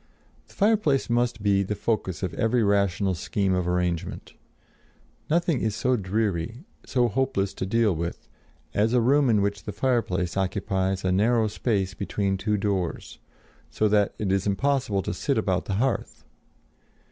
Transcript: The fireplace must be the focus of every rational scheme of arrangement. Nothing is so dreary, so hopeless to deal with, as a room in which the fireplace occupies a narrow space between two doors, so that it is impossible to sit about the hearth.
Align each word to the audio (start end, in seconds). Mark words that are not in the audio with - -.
The 0.47 0.55
fireplace 0.55 1.11
must 1.11 1.43
be 1.43 1.61
the 1.61 1.75
focus 1.75 2.23
of 2.23 2.33
every 2.33 2.63
rational 2.63 3.13
scheme 3.13 3.53
of 3.53 3.67
arrangement. 3.67 4.33
Nothing 5.29 5.61
is 5.61 5.75
so 5.75 5.95
dreary, 5.95 6.63
so 6.83 7.07
hopeless 7.07 7.53
to 7.53 7.67
deal 7.67 7.95
with, 7.95 8.27
as 8.73 8.93
a 8.93 8.99
room 8.99 9.29
in 9.29 9.43
which 9.43 9.65
the 9.65 9.71
fireplace 9.71 10.35
occupies 10.35 11.05
a 11.05 11.11
narrow 11.11 11.47
space 11.47 11.93
between 11.93 12.35
two 12.35 12.57
doors, 12.57 13.19
so 13.69 13.87
that 13.89 14.15
it 14.17 14.31
is 14.31 14.47
impossible 14.47 15.03
to 15.03 15.13
sit 15.13 15.37
about 15.37 15.65
the 15.65 15.75
hearth. 15.75 16.23